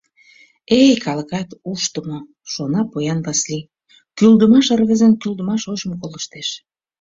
[0.79, 2.19] «Эй, калыкат ушдымо,—
[2.51, 3.69] шона поян Васлий,—
[4.17, 6.47] кӱлдымаш рвезын кӱлдымаш ойжым колыштеш...